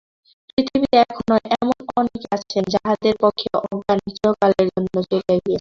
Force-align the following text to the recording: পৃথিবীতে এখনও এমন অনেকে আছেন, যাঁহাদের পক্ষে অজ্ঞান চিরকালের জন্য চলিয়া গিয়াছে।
পৃথিবীতে 0.49 0.97
এখনও 1.05 1.35
এমন 1.55 1.77
অনেকে 1.99 2.27
আছেন, 2.35 2.63
যাঁহাদের 2.73 3.15
পক্ষে 3.23 3.47
অজ্ঞান 3.61 3.99
চিরকালের 4.07 4.67
জন্য 4.69 4.95
চলিয়া 5.01 5.21
গিয়াছে। 5.27 5.49